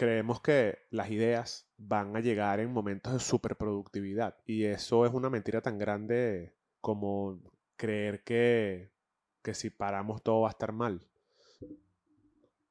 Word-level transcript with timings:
creemos 0.00 0.40
que 0.40 0.78
las 0.88 1.10
ideas 1.10 1.68
van 1.76 2.16
a 2.16 2.20
llegar 2.20 2.58
en 2.58 2.72
momentos 2.72 3.12
de 3.12 3.20
superproductividad 3.20 4.34
y 4.46 4.64
eso 4.64 5.04
es 5.04 5.12
una 5.12 5.28
mentira 5.28 5.60
tan 5.60 5.76
grande 5.76 6.54
como 6.80 7.38
creer 7.76 8.24
que, 8.24 8.94
que 9.42 9.52
si 9.52 9.68
paramos 9.68 10.22
todo 10.22 10.40
va 10.40 10.48
a 10.48 10.52
estar 10.52 10.72
mal. 10.72 11.06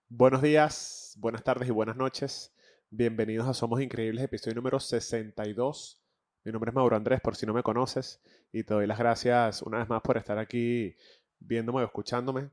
Buenos 0.08 0.42
días, 0.42 1.14
buenas 1.20 1.44
tardes 1.44 1.70
y 1.70 1.72
buenas 1.72 1.96
noches. 1.98 2.52
Bienvenidos 2.90 3.48
a 3.48 3.54
Somos 3.54 3.80
Increíbles, 3.80 4.24
episodio 4.24 4.56
número 4.56 4.80
62. 4.80 6.02
Mi 6.44 6.52
nombre 6.52 6.72
es 6.72 6.76
Mauro 6.76 6.96
Andrés, 6.96 7.22
por 7.22 7.36
si 7.36 7.46
no 7.46 7.54
me 7.54 7.62
conoces, 7.62 8.24
y 8.52 8.64
te 8.64 8.74
doy 8.74 8.88
las 8.88 8.98
gracias 8.98 9.62
una 9.62 9.78
vez 9.78 9.88
más 9.88 10.02
por 10.02 10.18
estar 10.18 10.40
aquí 10.40 10.96
viéndome 11.38 11.84
o 11.84 11.86
escuchándome, 11.86 12.50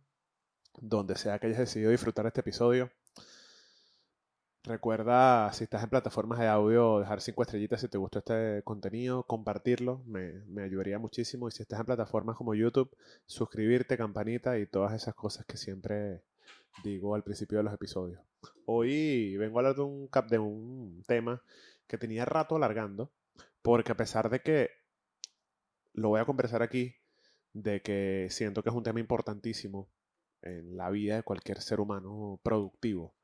donde 0.79 1.17
sea 1.17 1.39
que 1.39 1.47
hayas 1.47 1.61
decidido 1.61 1.93
disfrutar 1.93 2.27
este 2.27 2.41
episodio. 2.41 2.91
Recuerda, 4.67 5.53
si 5.53 5.63
estás 5.63 5.85
en 5.85 5.91
plataformas 5.91 6.41
de 6.41 6.49
audio, 6.49 6.99
dejar 6.99 7.21
cinco 7.21 7.43
estrellitas 7.43 7.81
si 7.81 7.87
te 7.87 7.99
gustó 7.99 8.19
este 8.19 8.65
contenido, 8.65 9.23
compartirlo, 9.23 10.03
me, 10.07 10.43
me, 10.49 10.65
ayudaría 10.65 10.99
muchísimo. 10.99 11.47
Y 11.47 11.53
si 11.53 11.63
estás 11.63 11.79
en 11.79 11.87
plataformas 11.87 12.37
como 12.37 12.53
YouTube, 12.53 12.91
suscribirte, 13.27 13.97
campanita 13.97 14.59
y 14.59 14.67
todas 14.67 14.93
esas 14.93 15.15
cosas 15.15 15.47
que 15.47 15.57
siempre 15.57 16.25
digo 16.83 17.15
al 17.15 17.23
principio 17.23 17.59
de 17.59 17.63
los 17.63 17.75
episodios. 17.75 18.21
Hoy 18.65 19.37
vengo 19.37 19.59
a 19.59 19.61
hablar 19.61 19.77
de 19.77 19.83
un, 19.83 20.11
de 20.29 20.39
un 20.41 21.05
tema 21.07 21.41
que 21.87 21.97
tenía 21.97 22.25
rato 22.25 22.57
alargando, 22.57 23.13
porque 23.63 23.93
a 23.93 23.97
pesar 23.97 24.31
de 24.31 24.41
que 24.41 24.71
lo 25.93 26.09
voy 26.09 26.21
a 26.21 26.25
conversar 26.25 26.63
aquí, 26.63 26.97
de 27.53 27.83
que 27.83 28.27
siento 28.31 28.65
que 28.65 28.71
es 28.71 28.75
un 28.75 28.83
tema 28.83 28.99
importantísimo 28.99 29.89
en 30.43 30.77
la 30.77 30.91
vida 30.91 31.15
de 31.15 31.23
cualquier 31.23 31.61
ser 31.61 31.79
humano 31.79 32.41
productivo, 32.43 33.15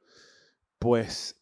pues 0.78 1.41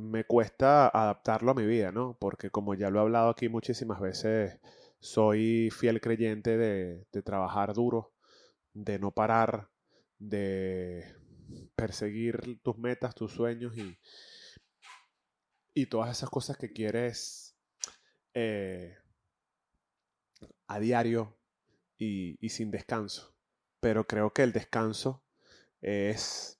me 0.00 0.24
cuesta 0.24 0.88
adaptarlo 0.88 1.52
a 1.52 1.54
mi 1.54 1.66
vida, 1.66 1.92
¿no? 1.92 2.16
Porque 2.20 2.50
como 2.50 2.74
ya 2.74 2.90
lo 2.90 2.98
he 2.98 3.02
hablado 3.02 3.30
aquí 3.30 3.48
muchísimas 3.48 4.00
veces, 4.00 4.58
soy 4.98 5.70
fiel 5.70 6.00
creyente 6.00 6.56
de, 6.56 7.06
trabajar 7.22 7.74
duro, 7.74 8.12
de 8.72 8.98
no 8.98 9.12
parar, 9.12 9.70
de 10.18 11.16
perseguir 11.76 12.60
tus 12.62 12.78
metas, 12.78 13.14
tus 13.14 13.32
sueños 13.32 13.76
y, 13.76 13.98
y 15.74 15.86
todas 15.86 16.16
esas 16.16 16.30
cosas 16.30 16.56
que 16.56 16.72
quieres 16.72 17.56
eh, 18.34 18.96
a 20.66 20.78
diario 20.78 21.38
y 21.98 22.48
sin 22.48 22.70
descanso. 22.70 23.34
Pero 23.80 24.06
creo 24.06 24.32
que 24.32 24.42
el 24.42 24.52
descanso 24.52 25.22
es 25.80 26.58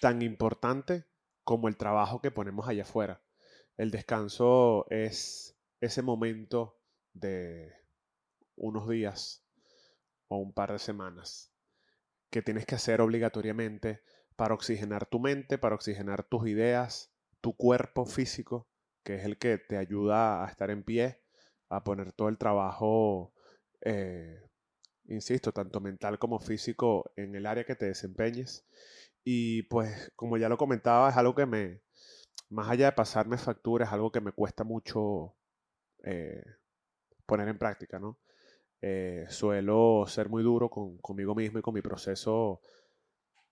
tan 0.00 0.20
importante 0.20 1.06
como 1.44 1.68
el 1.68 1.76
trabajo 1.76 2.20
que 2.20 2.30
ponemos 2.30 2.68
allá 2.68 2.82
afuera. 2.82 3.22
El 3.76 3.90
descanso 3.90 4.86
es 4.90 5.56
ese 5.80 6.02
momento 6.02 6.78
de 7.12 7.72
unos 8.56 8.88
días 8.88 9.44
o 10.28 10.36
un 10.36 10.52
par 10.52 10.72
de 10.72 10.78
semanas 10.78 11.52
que 12.30 12.42
tienes 12.42 12.64
que 12.64 12.76
hacer 12.76 13.00
obligatoriamente 13.00 14.02
para 14.36 14.54
oxigenar 14.54 15.06
tu 15.06 15.20
mente, 15.20 15.58
para 15.58 15.74
oxigenar 15.74 16.24
tus 16.24 16.48
ideas, 16.48 17.12
tu 17.40 17.54
cuerpo 17.56 18.06
físico, 18.06 18.68
que 19.04 19.16
es 19.16 19.24
el 19.24 19.38
que 19.38 19.58
te 19.58 19.76
ayuda 19.76 20.44
a 20.44 20.48
estar 20.48 20.70
en 20.70 20.82
pie, 20.82 21.22
a 21.68 21.84
poner 21.84 22.12
todo 22.12 22.28
el 22.28 22.38
trabajo, 22.38 23.34
eh, 23.82 24.40
insisto, 25.04 25.52
tanto 25.52 25.80
mental 25.80 26.18
como 26.18 26.38
físico 26.38 27.12
en 27.16 27.34
el 27.34 27.46
área 27.46 27.64
que 27.64 27.74
te 27.74 27.86
desempeñes. 27.86 28.66
Y 29.24 29.62
pues, 29.64 30.12
como 30.16 30.36
ya 30.36 30.48
lo 30.48 30.58
comentaba, 30.58 31.10
es 31.10 31.16
algo 31.16 31.34
que 31.34 31.46
me, 31.46 31.80
más 32.50 32.68
allá 32.70 32.86
de 32.86 32.92
pasarme 32.92 33.38
facturas, 33.38 33.88
es 33.88 33.94
algo 33.94 34.12
que 34.12 34.20
me 34.20 34.32
cuesta 34.32 34.64
mucho 34.64 35.34
eh, 36.04 36.44
poner 37.26 37.48
en 37.48 37.58
práctica, 37.58 37.98
¿no? 37.98 38.18
Eh, 38.80 39.26
suelo 39.28 40.04
ser 40.08 40.28
muy 40.28 40.42
duro 40.42 40.68
con, 40.68 40.98
conmigo 40.98 41.34
mismo 41.34 41.58
y 41.58 41.62
con 41.62 41.74
mi 41.74 41.82
proceso 41.82 42.60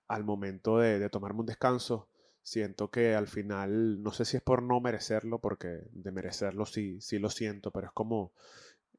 al 0.09 0.25
momento 0.25 0.79
de, 0.79 1.09
tomarme 1.09 1.41
un 1.41 1.47
descanso, 1.47 2.09
siento 2.43 2.91
que 2.91 3.15
al 3.15 3.29
final, 3.29 4.03
no 4.03 4.13
sé 4.13 4.25
si 4.25 4.37
es 4.37 4.43
por 4.43 4.63
no 4.63 4.81
merecerlo, 4.81 5.39
porque 5.41 5.83
de 5.93 6.11
merecerlo 6.11 6.67
sí, 6.67 7.01
sí 7.01 7.21
lo 7.21 7.31
siento, 7.31 7.71
pero 7.71 7.87
es 7.87 7.93
como 7.93 8.33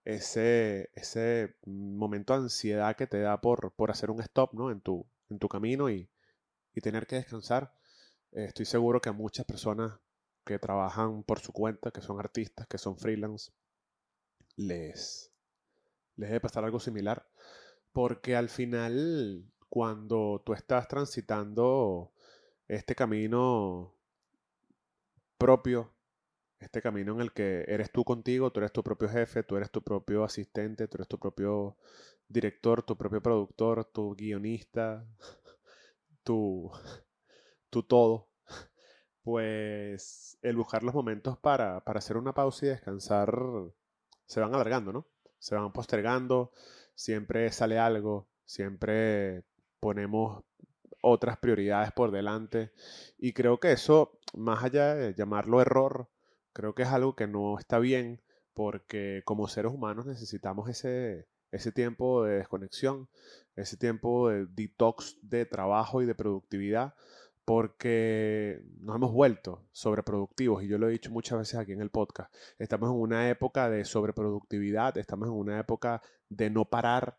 ese, 0.06 0.90
ese 0.96 1.56
momento 1.66 2.34
de 2.34 2.44
ansiedad 2.44 2.96
que 2.96 3.08
te 3.08 3.20
da 3.20 3.42
por, 3.42 3.74
por 3.74 3.92
hacer 3.92 4.10
un 4.10 4.22
stop 4.22 4.54
¿no? 4.54 4.72
en, 4.72 4.80
tu, 4.80 5.06
en 5.30 5.38
tu 5.38 5.50
camino 5.50 5.90
y, 5.90 6.10
y 6.74 6.82
tener 6.82 7.08
que 7.08 7.18
descansar. 7.18 7.74
Eh, 8.32 8.46
estoy 8.46 8.66
seguro 8.66 9.02
que 9.02 9.10
a 9.10 9.14
muchas 9.14 9.46
personas 9.46 10.00
que 10.46 10.60
trabajan 10.60 11.24
por 11.24 11.40
su 11.40 11.52
cuenta, 11.54 11.92
que 11.92 12.02
son 12.02 12.20
artistas, 12.20 12.68
que 12.68 12.78
son 12.78 12.98
freelance, 12.98 13.52
les, 14.56 15.32
les 16.16 16.30
debe 16.30 16.40
pasar 16.40 16.64
algo 16.64 16.80
similar. 16.80 17.28
Porque 17.92 18.36
al 18.36 18.50
final 18.50 19.46
cuando 19.70 20.42
tú 20.46 20.54
estás 20.54 20.88
transitando 20.88 22.12
este 22.68 22.96
camino 22.96 23.96
propio, 25.38 25.94
este 26.60 26.82
camino 26.82 27.14
en 27.14 27.22
el 27.22 27.34
que 27.34 27.64
eres 27.68 27.92
tú 27.92 28.04
contigo, 28.04 28.52
tú 28.52 28.60
eres 28.60 28.72
tu 28.72 28.84
propio 28.84 29.10
jefe, 29.10 29.44
tú 29.44 29.58
eres 29.58 29.72
tu 29.72 29.82
propio 29.82 30.24
asistente, 30.24 30.88
tú 30.88 30.98
eres 30.98 31.08
tu 31.08 31.18
propio 31.18 31.78
director, 32.28 32.84
tu 32.84 32.98
propio 32.98 33.22
productor, 33.22 33.86
tu 33.86 34.16
guionista, 34.16 35.06
tu, 37.70 37.84
todo, 37.88 38.30
pues 39.24 40.38
el 40.42 40.56
buscar 40.56 40.84
los 40.84 40.94
momentos 40.94 41.38
para, 41.38 41.84
para 41.84 42.00
hacer 42.00 42.18
una 42.18 42.34
pausa 42.34 42.66
y 42.66 42.70
descansar 42.70 43.34
se 44.26 44.40
van 44.40 44.54
alargando, 44.56 44.94
¿no? 44.94 45.08
Se 45.40 45.56
van 45.56 45.74
postergando, 45.74 46.52
siempre 46.96 47.52
sale 47.52 47.80
algo, 47.80 48.28
siempre 48.46 49.44
ponemos 49.80 50.44
otras 51.02 51.38
prioridades 51.38 51.92
por 51.92 52.12
delante. 52.12 52.72
Y 53.18 53.34
creo 53.34 53.60
que 53.60 53.72
eso, 53.74 54.20
más 54.34 54.64
allá 54.64 54.96
de 54.96 55.14
llamarlo 55.14 55.62
error, 55.62 56.10
creo 56.54 56.76
que 56.76 56.84
es 56.84 56.90
algo 56.90 57.16
que 57.16 57.28
no 57.28 57.58
está 57.58 57.80
bien 57.80 58.22
porque 58.54 59.22
como 59.26 59.48
seres 59.48 59.72
humanos 59.72 60.06
necesitamos 60.06 60.70
ese, 60.70 61.28
ese 61.52 61.72
tiempo 61.72 62.24
de 62.24 62.38
desconexión, 62.38 63.10
ese 63.56 63.78
tiempo 63.78 64.30
de 64.30 64.46
detox 64.48 65.18
de 65.22 65.46
trabajo 65.46 66.02
y 66.02 66.06
de 66.06 66.16
productividad, 66.16 66.96
porque 67.46 68.64
nos 68.80 68.96
hemos 68.96 69.12
vuelto 69.12 69.68
sobreproductivos 69.72 70.64
y 70.64 70.68
yo 70.68 70.78
lo 70.78 70.88
he 70.88 70.92
dicho 70.92 71.12
muchas 71.12 71.40
veces 71.40 71.60
aquí 71.60 71.74
en 71.74 71.82
el 71.82 71.90
podcast. 71.90 72.34
Estamos 72.60 72.90
en 72.90 72.96
una 72.96 73.30
época 73.30 73.70
de 73.70 73.84
sobreproductividad, 73.84 74.98
estamos 74.98 75.28
en 75.28 75.34
una 75.34 75.60
época 75.60 76.02
de 76.30 76.50
no 76.50 76.66
parar 76.66 77.18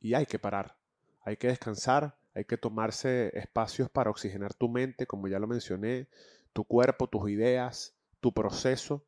y 0.00 0.14
hay 0.14 0.26
que 0.26 0.38
parar. 0.38 0.76
Hay 1.22 1.36
que 1.36 1.48
descansar, 1.48 2.16
hay 2.34 2.44
que 2.44 2.56
tomarse 2.56 3.36
espacios 3.36 3.90
para 3.90 4.10
oxigenar 4.10 4.54
tu 4.54 4.68
mente, 4.68 5.06
como 5.06 5.26
ya 5.26 5.38
lo 5.38 5.46
mencioné, 5.46 6.08
tu 6.52 6.64
cuerpo, 6.64 7.08
tus 7.08 7.28
ideas, 7.30 7.96
tu 8.20 8.32
proceso 8.32 9.06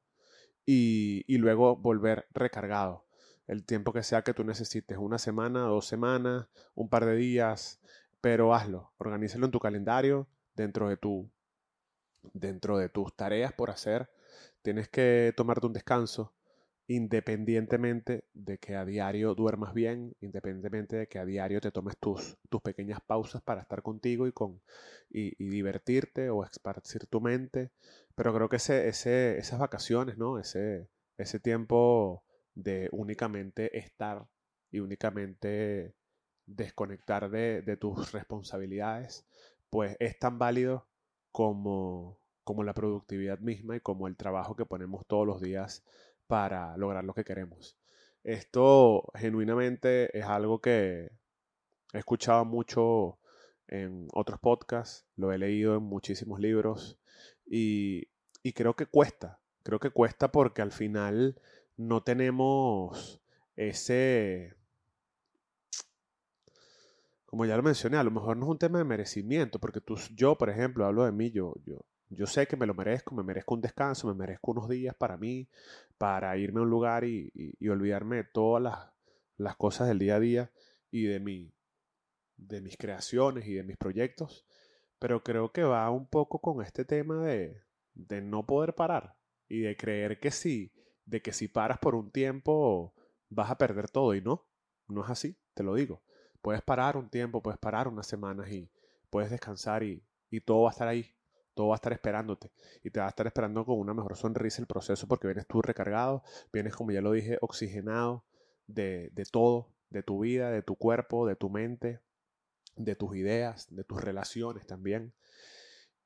y, 0.64 1.38
luego 1.38 1.76
volver 1.76 2.26
recargado. 2.30 3.07
El 3.48 3.64
tiempo 3.64 3.92
que 3.92 4.04
sea 4.04 4.22
que 4.22 4.34
tú 4.34 4.44
necesites, 4.44 4.98
una 4.98 5.18
semana, 5.18 5.62
dos 5.62 5.86
semanas, 5.88 6.46
un 6.74 6.88
par 6.88 7.04
de 7.06 7.16
días, 7.16 7.80
pero 8.20 8.54
hazlo, 8.54 8.92
organízalo 8.98 9.46
en 9.46 9.52
tu 9.52 9.58
calendario, 9.58 10.28
dentro 10.54 10.88
de 10.88 10.96
tu 10.96 11.30
dentro 12.32 12.78
de 12.78 12.88
tus 12.88 13.14
tareas 13.16 13.52
por 13.52 13.70
hacer, 13.70 14.10
tienes 14.62 14.88
que 14.88 15.32
tomarte 15.36 15.66
un 15.66 15.72
descanso, 15.72 16.34
independientemente 16.86 18.24
de 18.32 18.58
que 18.58 18.76
a 18.76 18.84
diario 18.84 19.34
duermas 19.34 19.74
bien, 19.74 20.16
independientemente 20.20 20.96
de 20.96 21.06
que 21.06 21.18
a 21.18 21.24
diario 21.24 21.60
te 21.60 21.70
tomes 21.70 21.96
tus, 21.98 22.38
tus 22.48 22.62
pequeñas 22.62 23.00
pausas 23.00 23.42
para 23.42 23.60
estar 23.60 23.82
contigo 23.82 24.26
y, 24.26 24.32
con, 24.32 24.62
y, 25.10 25.32
divertirte 25.48 26.30
o 26.30 26.44
esparcir 26.44 27.06
tu 27.06 27.20
mente. 27.20 27.70
Pero 28.14 28.34
creo 28.34 28.48
que 28.48 28.56
ese, 28.56 28.88
ese, 28.88 29.38
esas 29.38 29.58
vacaciones, 29.58 30.16
¿no? 30.18 30.38
Ese, 30.38 30.88
ese 31.18 31.40
tiempo 31.40 32.24
de 32.58 32.88
únicamente 32.92 33.78
estar 33.78 34.26
y 34.70 34.80
únicamente 34.80 35.94
desconectar 36.46 37.30
de, 37.30 37.62
de 37.62 37.76
tus 37.76 38.12
responsabilidades, 38.12 39.26
pues 39.70 39.96
es 40.00 40.18
tan 40.18 40.38
válido 40.38 40.86
como, 41.32 42.18
como 42.44 42.64
la 42.64 42.74
productividad 42.74 43.38
misma 43.38 43.76
y 43.76 43.80
como 43.80 44.08
el 44.08 44.16
trabajo 44.16 44.56
que 44.56 44.66
ponemos 44.66 45.06
todos 45.06 45.26
los 45.26 45.40
días 45.40 45.84
para 46.26 46.76
lograr 46.76 47.04
lo 47.04 47.14
que 47.14 47.24
queremos. 47.24 47.76
Esto 48.24 49.10
genuinamente 49.14 50.16
es 50.18 50.24
algo 50.24 50.60
que 50.60 51.12
he 51.92 51.98
escuchado 51.98 52.44
mucho 52.44 53.18
en 53.68 54.08
otros 54.12 54.40
podcasts, 54.40 55.06
lo 55.16 55.32
he 55.32 55.38
leído 55.38 55.76
en 55.76 55.82
muchísimos 55.82 56.40
libros 56.40 56.98
y, 57.46 58.08
creo 58.54 58.74
que 58.74 58.86
cuesta, 58.86 59.38
creo 59.62 59.78
que 59.78 59.90
cuesta 59.90 60.32
porque 60.32 60.62
al 60.62 60.72
final 60.72 61.38
no 61.78 62.02
tenemos 62.02 63.22
ese, 63.56 64.54
como 67.24 67.46
ya 67.46 67.56
lo 67.56 67.62
mencioné, 67.62 67.96
a 67.96 68.04
lo 68.04 68.10
mejor 68.10 68.36
no 68.36 68.46
es 68.46 68.50
un 68.50 68.58
tema 68.58 68.78
de 68.78 68.84
merecimiento, 68.84 69.58
porque 69.58 69.80
tú, 69.80 69.96
yo, 70.14 70.36
por 70.36 70.50
ejemplo, 70.50 70.84
hablo 70.84 71.04
de 71.04 71.12
mí, 71.12 71.30
yo, 71.30 71.54
yo, 71.64 71.78
Yo 72.10 72.26
sé 72.26 72.46
que 72.46 72.56
me 72.56 72.66
lo 72.66 72.74
merezco, 72.74 73.14
me 73.14 73.22
merezco 73.22 73.54
un 73.54 73.60
descanso, 73.60 74.08
me 74.08 74.14
merezco 74.14 74.50
unos 74.52 74.68
días 74.68 74.94
para 74.96 75.16
mí, 75.16 75.48
para 75.98 76.36
irme 76.36 76.60
a 76.60 76.62
un 76.64 76.70
lugar 76.70 77.04
y, 77.04 77.30
olvidarme 77.68 78.16
de 78.16 78.24
todas 78.24 78.62
las, 78.62 78.90
las, 79.36 79.56
cosas 79.56 79.88
del 79.88 79.98
día 79.98 80.16
a 80.16 80.20
día 80.20 80.50
y 80.90 81.04
de, 81.04 81.20
mi, 81.20 81.52
de 82.36 82.60
mis 82.62 82.76
creaciones 82.76 83.46
y 83.46 83.54
de 83.54 83.62
mis 83.62 83.76
proyectos. 83.76 84.46
Pero 84.98 85.22
creo 85.22 85.52
que 85.52 85.62
va 85.64 85.90
un 85.90 86.06
poco 86.06 86.40
con 86.40 86.62
este 86.62 86.84
tema 86.84 87.26
de, 87.26 87.62
de 87.94 88.20
no 88.22 88.46
poder 88.46 88.74
parar 88.74 89.16
y 89.48 89.60
de 89.60 89.76
creer 89.76 90.18
que 90.18 90.30
sí, 90.30 90.72
de 91.08 91.22
que 91.22 91.32
si 91.32 91.48
paras 91.48 91.78
por 91.78 91.94
un 91.94 92.10
tiempo 92.10 92.94
vas 93.30 93.50
a 93.50 93.58
perder 93.58 93.88
todo 93.88 94.14
y 94.14 94.20
no, 94.20 94.46
no 94.88 95.02
es 95.04 95.10
así, 95.10 95.38
te 95.54 95.62
lo 95.62 95.74
digo. 95.74 96.02
Puedes 96.42 96.62
parar 96.62 96.96
un 96.96 97.08
tiempo, 97.08 97.42
puedes 97.42 97.58
parar 97.58 97.88
unas 97.88 98.06
semanas 98.06 98.50
y 98.50 98.70
puedes 99.10 99.30
descansar 99.30 99.82
y, 99.82 100.04
y 100.30 100.40
todo 100.40 100.62
va 100.62 100.70
a 100.70 100.72
estar 100.72 100.86
ahí, 100.86 101.14
todo 101.54 101.68
va 101.68 101.74
a 101.74 101.76
estar 101.76 101.92
esperándote 101.92 102.52
y 102.84 102.90
te 102.90 103.00
va 103.00 103.06
a 103.06 103.08
estar 103.08 103.26
esperando 103.26 103.64
con 103.64 103.78
una 103.78 103.94
mejor 103.94 104.16
sonrisa 104.16 104.60
el 104.60 104.66
proceso 104.66 105.08
porque 105.08 105.26
vienes 105.26 105.46
tú 105.46 105.62
recargado, 105.62 106.22
vienes 106.52 106.76
como 106.76 106.92
ya 106.92 107.00
lo 107.00 107.12
dije, 107.12 107.38
oxigenado 107.40 108.24
de, 108.66 109.08
de 109.12 109.24
todo, 109.24 109.74
de 109.88 110.02
tu 110.02 110.20
vida, 110.20 110.50
de 110.50 110.62
tu 110.62 110.76
cuerpo, 110.76 111.26
de 111.26 111.36
tu 111.36 111.48
mente, 111.48 112.00
de 112.76 112.96
tus 112.96 113.16
ideas, 113.16 113.66
de 113.74 113.84
tus 113.84 114.00
relaciones 114.00 114.66
también. 114.66 115.14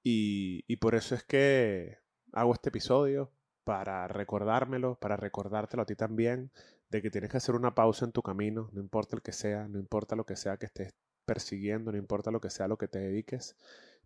Y, 0.04 0.64
y 0.69 0.76
por 0.76 0.94
eso 0.94 1.16
es 1.16 1.25
que 1.25 1.99
hago 2.32 2.54
este 2.54 2.70
episodio, 2.70 3.32
para 3.64 4.09
recordármelo, 4.09 4.97
para 4.97 5.17
recordártelo 5.17 5.82
a 5.82 5.87
ti 5.87 5.94
también, 5.97 6.50
de 6.91 7.03
que 7.03 7.11
tienes 7.11 7.31
que 7.31 7.38
hacer 7.38 7.55
una 7.55 7.75
pausa 7.75 8.05
en 8.05 8.12
tu 8.12 8.23
camino, 8.23 8.69
no 8.73 8.81
importa 8.81 9.17
el 9.17 9.23
que 9.23 9.32
sea, 9.32 9.69
no 9.69 9.79
importa 9.79 10.17
lo 10.17 10.25
que 10.26 10.37
sea 10.37 10.56
que 10.59 10.67
estés 10.67 10.94
persiguiendo, 11.25 11.93
no 11.93 11.99
importa 11.99 12.31
lo 12.31 12.41
que 12.41 12.50
sea 12.50 12.69
lo 12.69 12.79
que 12.79 12.88
te 12.88 12.99
dediques, 12.99 13.56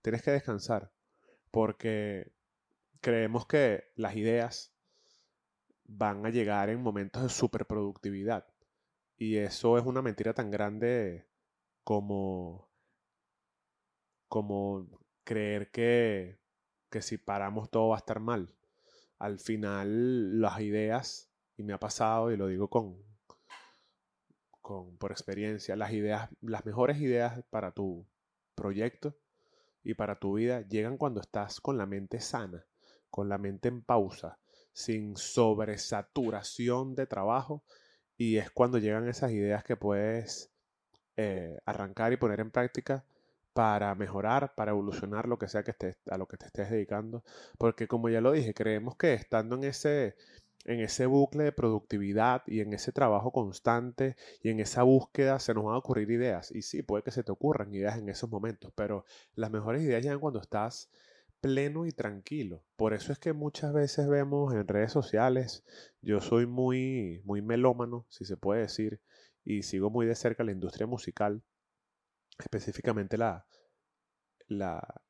tienes 0.03 0.23
que 0.23 0.31
descansar, 0.31 0.93
porque 1.51 2.33
creemos 3.01 3.47
que 3.47 3.85
las 3.97 4.17
ideas 4.17 4.73
van 5.85 6.27
a 6.27 6.31
llegar 6.31 6.71
en 6.71 6.83
momentos 6.83 7.23
de 7.23 7.29
superproductividad. 7.29 8.47
Y 9.19 9.37
eso 9.37 9.79
es 9.79 9.87
una 9.87 10.03
mentira 10.03 10.35
tan 10.35 10.51
grande 10.51 11.27
como, 11.85 12.69
como 14.29 14.87
creer 15.25 15.71
que, 15.71 16.39
que 16.91 17.03
si 17.03 17.19
paramos 17.19 17.71
todo 17.71 17.89
va 17.89 17.97
a 17.97 17.99
estar 17.99 18.21
mal. 18.21 18.55
Al 19.19 19.39
final 19.39 20.41
las 20.41 20.61
ideas 20.61 21.31
y 21.57 21.63
me 21.63 21.73
ha 21.73 21.79
pasado, 21.79 22.31
y 22.31 22.37
lo 22.37 22.49
digo 22.49 22.69
con, 22.69 22.97
con, 24.61 24.97
por 24.99 25.13
experiencia, 25.13 25.77
las 25.77 25.93
ideas, 25.93 26.29
las 26.41 26.67
mejores 26.67 26.99
ideas 26.99 27.43
para 27.51 27.73
tu 27.73 28.07
proyecto 28.55 29.17
y 29.83 29.95
para 29.95 30.19
tu 30.19 30.35
vida 30.35 30.63
llegan 30.63 30.99
cuando 30.99 31.21
estás 31.21 31.61
con 31.61 31.79
la 31.79 31.87
mente 31.87 32.21
sana, 32.21 32.67
con 33.11 33.29
la 33.29 33.39
mente 33.39 33.69
en 33.69 33.83
pausa, 33.83 34.39
sin 34.73 35.17
sobresaturación 35.17 36.95
de 36.95 37.07
trabajo, 37.07 37.63
y 38.19 38.37
es 38.37 38.51
cuando 38.51 38.79
llegan 38.79 39.09
esas 39.09 39.31
ideas 39.31 39.65
que 39.65 39.77
puedes 39.77 40.51
eh, 41.17 41.59
arrancar 41.65 42.13
y 42.13 42.17
poner 42.17 42.41
en 42.41 42.51
práctica 42.51 43.05
para 43.57 43.95
mejorar, 43.95 44.55
para 44.55 44.73
evolucionar 44.73 45.27
lo 45.27 45.39
que 45.39 45.49
sea 45.49 45.63
que 45.63 45.71
estés, 45.71 45.97
a 46.11 46.19
lo 46.19 46.29
que 46.29 46.37
te 46.37 46.45
estés 46.45 46.71
dedicando. 46.71 47.25
Porque 47.57 47.89
como 47.89 48.11
ya 48.11 48.21
lo 48.21 48.33
dije, 48.33 48.53
creemos 48.53 48.97
que 48.97 49.15
estando 49.15 49.57
en 49.57 49.65
ese, 49.65 50.15
en 50.67 50.81
ese 50.81 51.07
bucle 51.07 51.45
de 51.45 51.53
productividad 51.53 52.43
y 52.47 52.61
en 52.61 52.75
ese 52.75 52.93
trabajo 52.93 53.33
constante 53.33 54.17
y 54.43 54.51
en 54.51 54.61
esa 54.61 54.83
búsqueda 54.83 55.39
se 55.39 55.55
nos 55.55 55.65
van 55.65 55.75
a 55.75 55.79
ocurrir 55.79 56.11
ideas. 56.11 56.51
Y 56.51 56.61
sí, 56.61 56.83
puede 56.83 57.03
que 57.03 57.11
se 57.13 57.25
te 57.25 57.33
ocurran 57.33 57.73
ideas 57.75 57.97
en 57.97 58.11
esos 58.11 58.29
momentos, 58.31 58.73
pero 58.75 59.07
las 59.35 59.51
mejores 59.51 59.83
ideas 59.83 60.03
llegan 60.03 60.21
cuando 60.21 60.41
estás 60.41 60.91
pleno 61.41 61.87
y 61.87 61.93
tranquilo. 61.93 62.63
Por 62.77 62.93
eso 62.93 63.11
es 63.11 63.19
que 63.19 63.33
muchas 63.33 63.73
veces 63.73 64.07
vemos 64.07 64.53
en 64.53 64.69
redes 64.69 64.93
sociales, 64.93 65.65
yo 66.03 66.21
soy 66.21 66.45
muy, 66.45 67.23
muy 67.25 67.41
melómano, 67.41 68.05
si 68.11 68.27
se 68.27 68.37
puede 68.37 68.61
decir, 68.63 69.01
y 69.47 69.63
sigo 69.63 69.89
muy 69.89 70.05
de 70.05 70.15
cerca 70.15 70.45
la 70.45 70.53
industria 70.53 70.87
musical 70.87 71.43
específicamente 72.39 73.17
la, 73.17 73.47
la, 74.49 75.03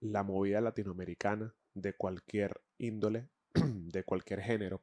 la 0.00 0.22
movida 0.22 0.60
latinoamericana 0.60 1.54
de 1.74 1.94
cualquier 1.94 2.60
índole, 2.78 3.28
de 3.54 4.04
cualquier 4.04 4.40
género. 4.40 4.82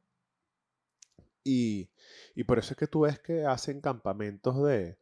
Y, 1.44 1.90
y, 2.36 2.44
por 2.44 2.60
eso 2.60 2.74
es 2.74 2.78
que 2.78 2.88
tú 2.88 3.02
ves 3.02 3.20
que 3.20 3.46
hacen 3.46 3.82
campamentos 3.82 4.62
de, 4.64 4.98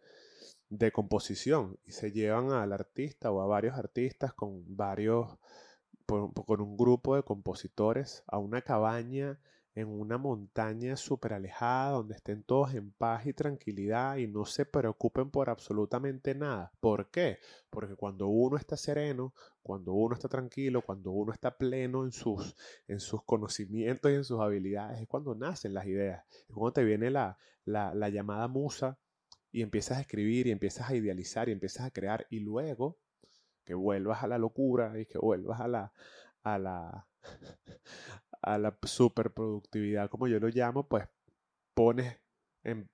de 0.70 0.92
composición 0.92 1.80
y 1.86 1.92
se 1.92 2.12
llevan 2.12 2.52
al 2.52 2.74
artista 2.74 3.32
o 3.32 3.42
a 3.42 3.48
varios 3.48 3.78
artistas 3.78 4.34
con 4.34 4.64
varios, 4.78 5.38
con 6.06 6.62
un 6.62 6.78
grupo 6.78 7.16
de 7.16 7.24
compositores 7.24 8.24
a 8.28 8.38
una 8.38 8.62
cabaña 8.62 9.40
en 9.78 9.90
una 9.90 10.18
montaña 10.18 10.98
súper 10.98 11.34
alejada 11.34 11.92
donde 11.92 12.16
estén 12.16 12.42
todos 12.42 12.74
en 12.74 12.92
paz 12.94 13.28
y 13.28 13.34
tranquilidad 13.34 14.18
y 14.18 14.26
no 14.26 14.44
se 14.44 14.66
preocupen 14.66 15.30
por 15.30 15.52
absolutamente 15.52 16.34
nada. 16.34 16.72
¿Por 16.80 17.12
qué? 17.12 17.38
Porque 17.70 17.96
cuando 17.96 18.26
uno 18.26 18.58
está 18.58 18.76
sereno, 18.76 19.36
cuando 19.62 19.94
uno 19.94 20.16
está 20.16 20.28
tranquilo, 20.28 20.82
cuando 20.82 21.12
uno 21.12 21.32
está 21.32 21.56
pleno 21.60 22.04
en 22.04 22.12
sus, 22.12 22.56
en 22.88 23.00
sus 23.00 23.24
conocimientos 23.24 24.12
y 24.12 24.16
en 24.16 24.24
sus 24.24 24.40
habilidades, 24.40 25.00
es 25.00 25.08
cuando 25.08 25.36
nacen 25.36 25.76
las 25.76 25.86
ideas. 25.86 26.26
Es 26.50 26.56
cuando 26.56 26.74
te 26.74 26.84
viene 26.84 27.12
la, 27.12 27.38
la, 27.64 27.94
la 27.94 28.10
llamada 28.10 28.48
musa 28.48 28.98
y 29.52 29.62
empiezas 29.62 30.00
a 30.00 30.02
escribir 30.02 30.48
y 30.48 30.52
empiezas 30.52 30.90
a 30.90 30.96
idealizar 30.96 31.50
y 31.50 31.52
empiezas 31.52 31.86
a 31.86 31.92
crear 31.92 32.26
y 32.32 32.40
luego 32.40 32.98
que 33.64 33.76
vuelvas 33.76 34.24
a 34.24 34.28
la 34.28 34.40
locura 34.40 35.00
y 35.00 35.06
que 35.06 35.20
vuelvas 35.20 35.62
a 35.62 35.68
la, 35.68 35.94
a 36.42 36.58
la, 36.58 37.08
a 38.48 38.58
la 38.58 38.78
superproductividad, 38.84 40.10
como 40.10 40.28
yo 40.28 40.40
lo 40.40 40.48
llamo, 40.48 40.88
pues 40.88 41.08
pones 41.74 42.18
en, 42.64 42.90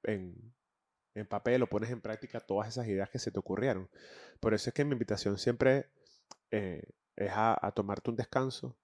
papel 1.30 1.64
o 1.64 1.68
pones 1.68 1.92
en 1.92 2.02
práctica 2.02 2.40
todas 2.40 2.68
esas 2.70 2.88
ideas 2.88 3.10
que 3.10 3.20
se 3.20 3.32
te 3.32 3.40
ocurrieron. 3.40 3.90
Por 4.40 4.54
eso 4.54 4.70
es 4.70 4.74
que 4.74 4.84
mi 4.84 4.94
invitación 4.94 5.38
siempre 5.38 5.90
eh, 6.52 6.84
es 7.16 7.32
a, 7.34 7.72
tomarte 7.76 8.10
un 8.10 8.16
descanso, 8.16 8.76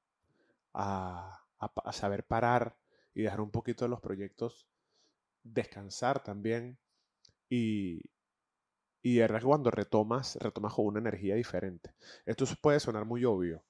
a, 0.74 1.44
saber 1.92 2.24
parar 2.26 2.78
y 3.14 3.24
dejar 3.24 3.42
un 3.42 3.52
poquito 3.52 3.88
los 3.88 4.00
proyectos 4.00 4.68
descansar 5.44 6.24
también. 6.24 6.78
Y, 7.50 8.02
y 9.02 9.16
de 9.16 9.22
verdad 9.22 9.40
que 9.40 9.46
cuando 9.46 9.72
retomas, 9.72 10.36
retomas 10.36 10.74
con 10.74 10.86
una 10.86 11.00
energía 11.00 11.34
diferente. 11.36 11.96
Esto 12.26 12.46
puede 12.62 12.80
sonar 12.80 13.06
muy 13.06 13.26
obvio, 13.26 13.64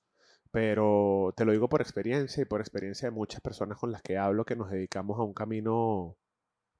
pero 0.51 1.33
te 1.35 1.45
lo 1.45 1.51
digo 1.51 1.69
por 1.69 1.81
experiencia 1.81 2.41
y 2.41 2.45
por 2.45 2.61
experiencia 2.61 3.07
de 3.09 3.15
muchas 3.15 3.41
personas 3.41 3.77
con 3.77 3.91
las 3.91 4.01
que 4.01 4.17
hablo 4.17 4.45
que 4.45 4.55
nos 4.55 4.71
dedicamos 4.71 5.19
a 5.19 5.23
un 5.23 5.33
camino 5.33 6.17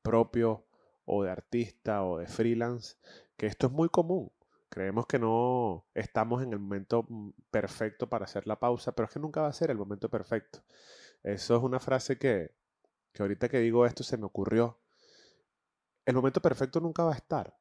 propio 0.02 0.66
o 1.06 1.24
de 1.24 1.32
artista 1.32 2.04
o 2.04 2.20
de 2.20 2.28
freelance, 2.28 2.98
que 3.38 3.48
esto 3.48 3.68
es 3.68 3.74
muy 3.74 3.90
común. 3.90 4.32
Creemos 4.70 5.08
que 5.08 5.20
no 5.20 5.86
estamos 5.96 6.44
en 6.44 6.54
el 6.54 6.60
momento 6.60 7.06
mm, 7.08 7.32
perfecto 7.52 8.08
para 8.10 8.26
hacer 8.26 8.48
la 8.48 8.60
pausa, 8.60 8.94
pero 8.94 9.08
es 9.08 9.14
que 9.14 9.20
nunca 9.20 9.42
va 9.42 9.48
a 9.48 9.54
ser 9.54 9.72
el 9.72 9.78
momento 9.78 10.10
perfecto. 10.10 10.64
Eso 11.24 11.58
es 11.58 11.64
una 11.64 11.80
frase 11.80 12.18
que, 12.18 12.52
que 13.14 13.24
ahorita 13.24 13.50
que 13.50 13.60
digo 13.60 13.86
esto 13.86 14.04
se 14.04 14.18
me 14.18 14.26
ocurrió. 14.26 14.80
El 16.06 16.16
momento 16.16 16.42
perfecto 16.42 16.80
nunca 16.80 17.04
va 17.04 17.14
a 17.14 17.18
estar. 17.18 17.58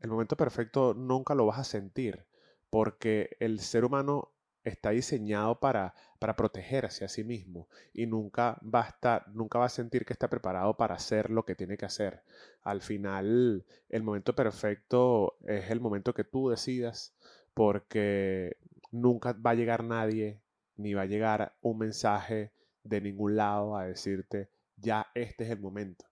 El 0.00 0.10
momento 0.10 0.36
perfecto 0.36 0.94
nunca 0.94 1.34
lo 1.34 1.46
vas 1.46 1.60
a 1.60 1.64
sentir, 1.64 2.26
porque 2.70 3.36
el 3.40 3.60
ser 3.60 3.84
humano 3.84 4.32
está 4.64 4.90
diseñado 4.90 5.58
para, 5.60 5.94
para 6.18 6.36
protegerse 6.36 7.04
a 7.04 7.08
sí 7.08 7.24
mismo 7.24 7.68
y 7.92 8.06
nunca 8.06 8.60
va 8.62 8.84
a 8.84 8.88
estar, 8.88 9.28
nunca 9.28 9.58
va 9.58 9.66
a 9.66 9.70
sentir 9.70 10.04
que 10.04 10.12
está 10.12 10.28
preparado 10.28 10.76
para 10.76 10.94
hacer 10.94 11.30
lo 11.30 11.44
que 11.44 11.54
tiene 11.54 11.76
que 11.76 11.86
hacer. 11.86 12.22
Al 12.62 12.80
final, 12.80 13.64
el 13.88 14.02
momento 14.02 14.34
perfecto 14.34 15.36
es 15.46 15.70
el 15.70 15.80
momento 15.80 16.14
que 16.14 16.24
tú 16.24 16.48
decidas 16.48 17.14
porque 17.54 18.56
nunca 18.90 19.32
va 19.32 19.50
a 19.50 19.54
llegar 19.54 19.84
nadie 19.84 20.40
ni 20.76 20.94
va 20.94 21.02
a 21.02 21.06
llegar 21.06 21.54
un 21.60 21.78
mensaje 21.78 22.52
de 22.84 23.00
ningún 23.00 23.36
lado 23.36 23.76
a 23.76 23.86
decirte 23.86 24.48
ya 24.76 25.06
este 25.14 25.44
es 25.44 25.50
el 25.50 25.60
momento. 25.60 26.06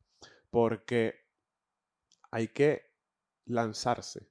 Porque 0.51 1.15
hay 2.31 2.49
que 2.49 2.91
lanzarse 3.47 4.29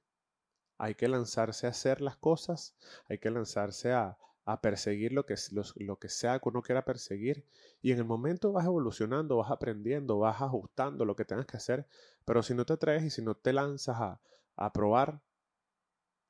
hay 0.80 0.94
que 0.94 1.08
lanzarse 1.08 1.66
a 1.66 1.70
hacer 1.70 2.00
las 2.00 2.16
cosas, 2.16 2.74
hay 3.06 3.18
que 3.18 3.30
lanzarse 3.30 3.92
a, 3.92 4.16
perseguir 4.62 5.12
lo 5.12 5.26
que, 5.26 5.36
lo, 5.76 5.96
que 6.00 6.08
sea 6.08 6.40
que 6.40 6.48
uno 6.48 6.60
quiera 6.60 6.84
perseguir. 6.84 7.44
Y 7.82 7.92
en 7.92 7.98
el 7.98 8.04
momento 8.04 8.50
vas 8.50 8.64
evolucionando, 8.64 9.36
vas 9.36 9.50
aprendiendo, 9.52 10.18
vas 10.18 10.42
ajustando 10.42 11.04
lo 11.04 11.14
que 11.14 11.24
tengas 11.24 11.46
que 11.46 11.56
hacer. 11.56 11.86
Pero 12.24 12.42
si 12.42 12.54
no 12.54 12.64
te 12.64 12.72
atreves 12.72 13.04
y 13.04 13.10
si 13.10 13.22
no 13.22 13.36
te 13.36 13.52
lanzas 13.52 14.18
a, 14.56 14.72
probar, 14.72 15.20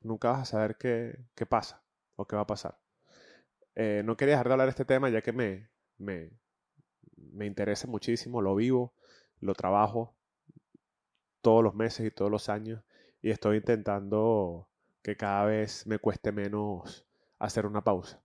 nunca 0.02 0.32
vas 0.32 0.42
a 0.42 0.44
saber 0.44 0.76
qué, 0.76 1.24
qué, 1.34 1.46
pasa 1.46 1.82
o 2.16 2.26
qué 2.26 2.36
va 2.36 2.42
a 2.42 2.46
pasar. 2.46 2.78
Eh, 3.74 4.02
no 4.04 4.18
quería 4.18 4.34
dejar 4.34 4.48
de 4.48 4.52
hablar 4.52 4.66
de 4.66 4.72
este 4.72 4.84
tema 4.84 5.08
ya 5.08 5.22
que 5.22 5.32
me, 5.32 5.70
me, 5.96 6.30
me 7.16 7.46
interesa 7.46 7.86
muchísimo, 7.86 8.42
lo 8.42 8.54
vivo, 8.54 8.92
lo 9.38 9.54
trabajo 9.54 10.14
todos 11.40 11.64
los 11.64 11.74
meses 11.74 12.06
y 12.06 12.10
todos 12.10 12.30
los 12.30 12.50
años 12.50 12.82
y 13.22 13.30
estoy 13.30 13.58
intentando 13.58 14.68
que 15.02 15.16
cada 15.16 15.44
vez 15.44 15.86
me 15.86 15.98
cueste 15.98 16.32
menos 16.32 17.06
hacer 17.38 17.66
una 17.66 17.82
pausa. 17.82 18.20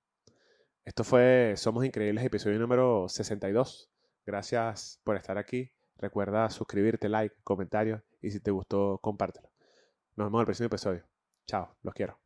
Esto 0.83 1.03
fue 1.03 1.53
Somos 1.57 1.85
Increíbles, 1.85 2.23
episodio 2.23 2.59
número 2.59 3.09
62. 3.09 3.89
Gracias 4.25 4.99
por 5.03 5.15
estar 5.17 5.37
aquí. 5.37 5.71
Recuerda 5.97 6.49
suscribirte, 6.49 7.09
like, 7.09 7.35
comentario 7.43 8.03
y 8.21 8.31
si 8.31 8.39
te 8.39 8.51
gustó, 8.51 8.99
compártelo. 9.01 9.49
Nos 10.15 10.27
vemos 10.27 10.39
en 10.39 10.41
el 10.41 10.45
próximo 10.45 10.67
episodio. 10.67 11.03
Chao, 11.47 11.75
los 11.81 11.93
quiero. 11.93 12.24